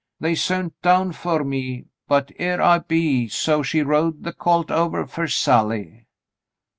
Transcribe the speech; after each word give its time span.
They 0.19 0.33
sont 0.33 0.73
down 0.81 1.11
fer 1.11 1.43
me— 1.43 1.85
but 2.07 2.31
here 2.35 2.59
I 2.59 2.79
be, 2.79 3.27
so 3.27 3.61
she 3.61 3.83
rode 3.83 4.23
the 4.23 4.33
colt 4.33 4.69
ovah 4.71 5.05
fer 5.05 5.27
Sally.' 5.27 6.07